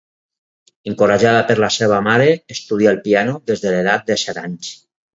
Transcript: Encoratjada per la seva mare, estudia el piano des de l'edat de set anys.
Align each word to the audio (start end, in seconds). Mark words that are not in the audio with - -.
Encoratjada 0.91 1.43
per 1.51 1.57
la 1.65 1.69
seva 1.77 2.01
mare, 2.09 2.33
estudia 2.57 2.97
el 2.97 3.01
piano 3.07 3.39
des 3.53 3.67
de 3.67 3.79
l'edat 3.79 4.11
de 4.13 4.21
set 4.27 4.45
anys. 4.47 4.77